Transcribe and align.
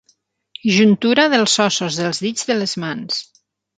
Juntura 0.77 1.25
dels 1.33 1.55
ossos 1.67 1.99
dels 2.03 2.23
dits 2.29 2.49
de 2.53 2.57
les 2.61 2.75
mans. 2.85 3.21